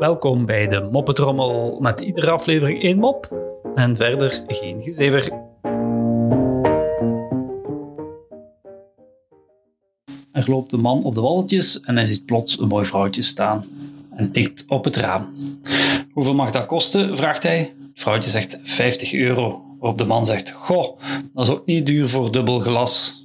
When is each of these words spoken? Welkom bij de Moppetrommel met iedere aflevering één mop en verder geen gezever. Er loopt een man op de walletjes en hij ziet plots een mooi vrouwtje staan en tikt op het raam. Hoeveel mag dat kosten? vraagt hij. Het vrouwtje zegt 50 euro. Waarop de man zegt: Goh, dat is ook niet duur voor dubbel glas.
Welkom 0.00 0.46
bij 0.46 0.68
de 0.68 0.88
Moppetrommel 0.92 1.78
met 1.80 2.00
iedere 2.00 2.30
aflevering 2.30 2.82
één 2.82 2.98
mop 2.98 3.36
en 3.74 3.96
verder 3.96 4.42
geen 4.46 4.82
gezever. 4.82 5.32
Er 10.32 10.50
loopt 10.50 10.72
een 10.72 10.80
man 10.80 11.04
op 11.04 11.14
de 11.14 11.20
walletjes 11.20 11.80
en 11.80 11.96
hij 11.96 12.04
ziet 12.04 12.24
plots 12.24 12.60
een 12.60 12.68
mooi 12.68 12.84
vrouwtje 12.84 13.22
staan 13.22 13.64
en 14.16 14.32
tikt 14.32 14.64
op 14.68 14.84
het 14.84 14.96
raam. 14.96 15.28
Hoeveel 16.12 16.34
mag 16.34 16.50
dat 16.50 16.66
kosten? 16.66 17.16
vraagt 17.16 17.42
hij. 17.42 17.58
Het 17.88 18.00
vrouwtje 18.00 18.30
zegt 18.30 18.58
50 18.62 19.12
euro. 19.12 19.62
Waarop 19.78 19.98
de 19.98 20.04
man 20.04 20.26
zegt: 20.26 20.50
Goh, 20.50 21.00
dat 21.34 21.46
is 21.46 21.52
ook 21.52 21.66
niet 21.66 21.86
duur 21.86 22.08
voor 22.08 22.32
dubbel 22.32 22.58
glas. 22.58 23.24